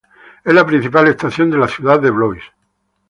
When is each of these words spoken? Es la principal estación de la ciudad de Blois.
Es 0.43 0.51
la 0.51 0.65
principal 0.65 1.09
estación 1.09 1.51
de 1.51 1.59
la 1.59 1.67
ciudad 1.67 1.99
de 1.99 2.09
Blois. 2.09 2.41